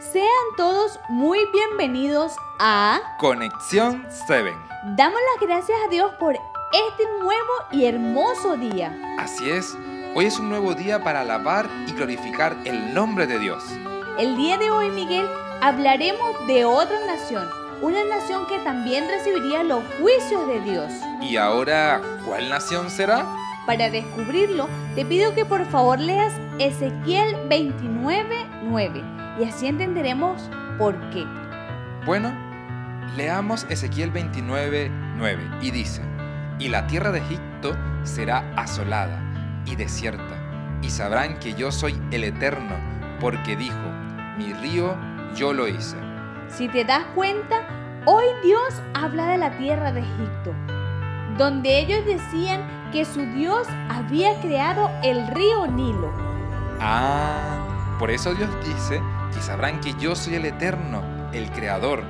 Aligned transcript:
Sean 0.00 0.24
todos 0.56 1.00
muy 1.08 1.40
bienvenidos 1.52 2.36
a 2.60 3.00
Conexión 3.18 4.06
7. 4.08 4.54
Damos 4.94 5.18
las 5.34 5.48
gracias 5.48 5.76
a 5.84 5.90
Dios 5.90 6.12
por 6.20 6.34
este 6.34 7.04
nuevo 7.20 7.50
y 7.72 7.84
hermoso 7.84 8.56
día. 8.56 8.96
Así 9.18 9.50
es, 9.50 9.76
hoy 10.14 10.26
es 10.26 10.38
un 10.38 10.50
nuevo 10.50 10.74
día 10.74 11.02
para 11.02 11.22
alabar 11.22 11.68
y 11.88 11.92
glorificar 11.94 12.56
el 12.64 12.94
nombre 12.94 13.26
de 13.26 13.40
Dios. 13.40 13.64
El 14.18 14.36
día 14.36 14.56
de 14.56 14.70
hoy, 14.70 14.88
Miguel, 14.90 15.26
hablaremos 15.60 16.46
de 16.46 16.64
otra 16.64 17.04
nación, 17.04 17.48
una 17.82 18.04
nación 18.04 18.46
que 18.46 18.60
también 18.60 19.08
recibiría 19.08 19.64
los 19.64 19.82
juicios 20.00 20.46
de 20.46 20.60
Dios. 20.60 20.92
¿Y 21.20 21.36
ahora 21.38 22.00
cuál 22.24 22.48
nación 22.48 22.88
será? 22.88 23.26
Para 23.68 23.90
descubrirlo, 23.90 24.66
te 24.94 25.04
pido 25.04 25.34
que 25.34 25.44
por 25.44 25.62
favor 25.66 26.00
leas 26.00 26.32
Ezequiel 26.58 27.36
29.9 27.50 29.38
y 29.38 29.44
así 29.44 29.66
entenderemos 29.66 30.48
por 30.78 30.98
qué. 31.10 31.22
Bueno, 32.06 32.32
leamos 33.14 33.66
Ezequiel 33.68 34.10
29, 34.10 34.90
9 35.18 35.50
y 35.60 35.70
dice, 35.70 36.00
y 36.58 36.70
la 36.70 36.86
tierra 36.86 37.12
de 37.12 37.18
Egipto 37.18 37.76
será 38.04 38.50
asolada 38.56 39.20
y 39.66 39.76
desierta, 39.76 40.78
y 40.80 40.88
sabrán 40.88 41.38
que 41.38 41.52
yo 41.52 41.70
soy 41.70 42.00
el 42.10 42.24
Eterno, 42.24 42.74
porque 43.20 43.54
dijo, 43.54 43.76
mi 44.38 44.50
río 44.54 44.96
yo 45.36 45.52
lo 45.52 45.68
hice. 45.68 45.98
Si 46.48 46.68
te 46.68 46.86
das 46.86 47.04
cuenta, 47.14 47.68
hoy 48.06 48.24
Dios 48.42 48.82
habla 48.94 49.26
de 49.26 49.36
la 49.36 49.58
tierra 49.58 49.92
de 49.92 50.00
Egipto, 50.00 50.54
donde 51.38 51.78
ellos 51.78 52.04
decían 52.04 52.90
que 52.92 53.04
su 53.04 53.20
Dios 53.20 53.68
había 53.88 54.38
creado 54.40 54.90
el 55.04 55.26
río 55.28 55.68
Nilo. 55.68 56.12
Ah, 56.80 57.96
por 57.98 58.10
eso 58.10 58.34
Dios 58.34 58.50
dice 58.64 59.00
que 59.32 59.40
sabrán 59.40 59.80
que 59.80 59.94
yo 59.94 60.16
soy 60.16 60.34
el 60.34 60.46
Eterno, 60.46 61.00
el 61.32 61.50
Creador, 61.52 62.02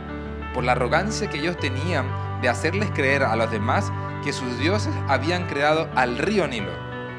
por 0.55 0.65
la 0.65 0.73
arrogancia 0.73 1.29
que 1.29 1.39
ellos 1.39 1.59
tenían 1.59 2.07
de 2.41 2.49
hacerles 2.49 2.91
creer 2.91 3.23
a 3.23 3.37
los 3.37 3.51
demás 3.51 3.93
que 4.25 4.33
sus 4.33 4.59
dioses 4.59 4.95
habían 5.09 5.47
creado 5.47 5.89
al 5.95 6.17
río 6.17 6.49
Nilo. 6.49 6.73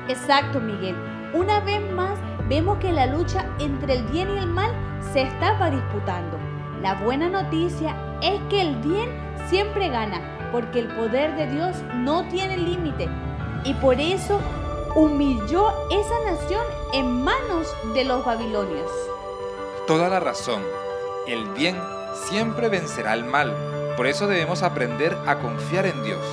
Exacto, 0.07 0.59
Miguel. 0.59 0.95
Una 1.33 1.59
vez 1.59 1.79
más 1.91 2.17
vemos 2.47 2.79
que 2.79 2.91
la 2.91 3.05
lucha 3.05 3.45
entre 3.59 3.97
el 3.97 4.03
bien 4.05 4.29
y 4.35 4.39
el 4.39 4.47
mal 4.47 4.71
se 5.13 5.21
estaba 5.21 5.69
disputando. 5.69 6.39
La 6.81 6.95
buena 6.95 7.29
noticia 7.29 7.95
es 8.21 8.41
que 8.49 8.61
el 8.61 8.75
bien 8.77 9.09
siempre 9.47 9.89
gana, 9.89 10.38
porque 10.51 10.79
el 10.79 10.87
poder 10.87 11.35
de 11.35 11.47
Dios 11.47 11.75
no 11.95 12.27
tiene 12.29 12.57
límite. 12.57 13.07
Y 13.63 13.73
por 13.75 13.99
eso 13.99 14.39
humilló 14.95 15.71
esa 15.91 16.31
nación 16.31 16.63
en 16.93 17.23
manos 17.23 17.67
de 17.93 18.05
los 18.05 18.25
babilonios. 18.25 18.89
Toda 19.87 20.09
la 20.09 20.19
razón. 20.19 20.61
El 21.27 21.45
bien 21.49 21.77
siempre 22.13 22.69
vencerá 22.69 23.11
al 23.11 23.25
mal. 23.25 23.53
Por 23.95 24.07
eso 24.07 24.27
debemos 24.27 24.63
aprender 24.63 25.15
a 25.27 25.39
confiar 25.39 25.85
en 25.85 26.03
Dios. 26.03 26.23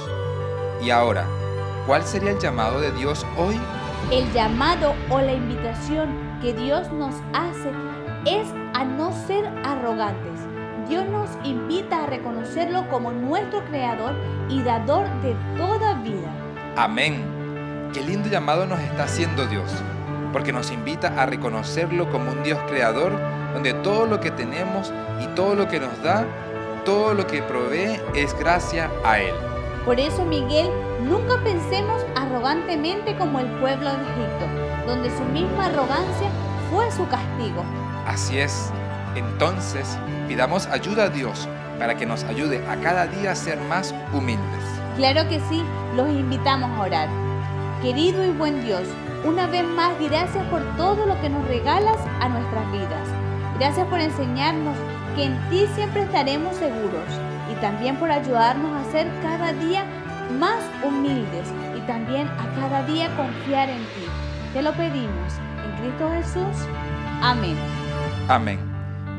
Y 0.83 0.91
ahora, 0.91 1.27
¿cuál 1.87 2.05
sería 2.05 2.31
el 2.31 2.39
llamado 2.39 2.81
de 2.81 2.93
Dios 2.93 3.27
hoy? 3.37 3.59
El 4.11 4.33
llamado 4.33 4.95
o 5.11 5.21
la 5.21 5.33
invitación 5.33 6.39
que 6.41 6.53
Dios 6.53 6.91
nos 6.93 7.15
hace 7.33 7.71
es 8.25 8.49
a 8.75 8.85
no 8.85 9.13
ser 9.27 9.47
arrogantes. 9.65 10.56
Dios 10.89 11.05
nos 11.09 11.29
invita 11.45 12.05
a 12.05 12.07
reconocerlo 12.07 12.89
como 12.89 13.11
nuestro 13.11 13.65
creador 13.65 14.15
y 14.49 14.63
dador 14.63 15.09
de 15.21 15.35
toda 15.57 15.95
vida. 15.95 16.31
Amén. 16.77 17.91
Qué 17.93 18.03
lindo 18.03 18.29
llamado 18.29 18.67
nos 18.67 18.79
está 18.79 19.05
haciendo 19.05 19.47
Dios, 19.47 19.69
porque 20.33 20.53
nos 20.53 20.71
invita 20.71 21.09
a 21.21 21.27
reconocerlo 21.27 22.09
como 22.11 22.31
un 22.31 22.43
Dios 22.45 22.61
creador, 22.69 23.19
donde 23.53 23.75
todo 23.75 24.07
lo 24.07 24.21
que 24.21 24.31
tenemos 24.31 24.93
y 25.21 25.27
todo 25.35 25.57
lo 25.57 25.67
que 25.67 25.81
nos 25.81 26.03
da, 26.03 26.25
todo 26.85 27.15
lo 27.15 27.27
que 27.27 27.43
provee 27.43 28.01
es 28.15 28.39
gracia 28.39 28.89
a 29.05 29.19
Él. 29.19 29.35
Por 29.85 29.99
eso, 29.99 30.25
Miguel, 30.25 30.69
nunca 31.03 31.43
pensemos 31.43 32.05
arrogantemente 32.15 33.17
como 33.17 33.41
el 33.41 33.47
pueblo 33.59 33.91
de 33.91 34.03
Egipto, 34.03 34.87
donde 34.87 35.11
su 35.17 35.25
misma 35.25 35.67
arrogancia 35.67 36.29
fue 36.71 36.89
su 36.93 37.09
castigo. 37.09 37.65
Así 38.07 38.39
es. 38.39 38.71
Entonces, 39.17 39.99
pidamos 40.29 40.67
ayuda 40.67 41.05
a 41.05 41.09
Dios 41.09 41.49
para 41.79 41.95
que 41.97 42.07
nos 42.07 42.25
ayude 42.25 42.65
a 42.69 42.77
cada 42.77 43.07
día 43.07 43.33
a 43.33 43.35
ser 43.35 43.59
más 43.63 43.95
humildes. 44.13 44.63
Claro 44.97 45.29
que 45.29 45.41
sí, 45.49 45.63
los 45.95 46.09
invitamos 46.09 46.71
a 46.71 46.83
orar. 46.83 47.09
Querido 47.83 48.25
y 48.25 48.31
buen 48.31 48.65
Dios, 48.65 48.83
una 49.25 49.47
vez 49.47 49.65
más 49.65 49.93
gracias 50.01 50.45
por 50.47 50.63
todo 50.77 51.07
lo 51.07 51.21
que 51.21 51.29
nos 51.29 51.47
regalas 51.49 51.99
a 52.21 52.29
nuestras 52.29 52.71
vidas. 52.73 53.09
Gracias 53.59 53.87
por 53.89 54.01
enseñarnos 54.01 54.77
que 55.15 55.25
en 55.25 55.51
ti 55.51 55.67
siempre 55.75 56.03
estaremos 56.03 56.55
seguros 56.57 57.09
y 57.51 57.55
también 57.61 57.97
por 57.97 58.11
ayudarnos 58.11 58.87
a 58.87 58.91
ser 58.91 59.11
cada 59.23 59.53
día 59.55 59.85
más 60.39 60.63
humildes 60.85 61.49
y 61.77 61.81
también 61.87 62.29
a 62.29 62.61
cada 62.61 62.83
día 62.85 63.15
confiar 63.17 63.71
en 63.71 63.79
ti. 63.79 64.07
Te 64.53 64.63
lo 64.63 64.73
pedimos 64.73 65.35
en 65.65 65.81
Cristo 65.81 66.11
Jesús. 66.11 66.69
Amén. 67.23 67.57
Amén. 68.29 68.76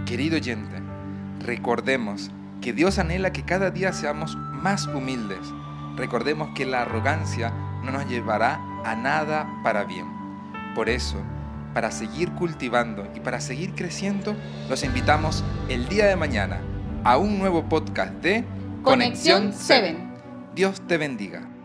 Querido 0.07 0.37
oyente, 0.37 0.81
recordemos 1.41 2.31
que 2.61 2.71
Dios 2.71 2.97
anhela 2.97 3.33
que 3.33 3.43
cada 3.43 3.71
día 3.71 3.91
seamos 3.91 4.37
más 4.37 4.87
humildes. 4.87 5.39
Recordemos 5.97 6.47
que 6.55 6.65
la 6.65 6.83
arrogancia 6.83 7.49
no 7.83 7.91
nos 7.91 8.07
llevará 8.07 8.61
a 8.85 8.95
nada 8.95 9.45
para 9.65 9.83
bien. 9.83 10.05
Por 10.75 10.87
eso, 10.87 11.17
para 11.73 11.91
seguir 11.91 12.31
cultivando 12.31 13.05
y 13.15 13.19
para 13.19 13.41
seguir 13.41 13.75
creciendo, 13.75 14.33
los 14.69 14.85
invitamos 14.85 15.43
el 15.67 15.89
día 15.89 16.05
de 16.05 16.15
mañana 16.15 16.61
a 17.03 17.17
un 17.17 17.37
nuevo 17.37 17.67
podcast 17.67 18.13
de 18.13 18.45
Conexión 18.83 19.51
7. 19.53 19.97
Dios 20.55 20.79
te 20.87 20.95
bendiga. 20.97 21.56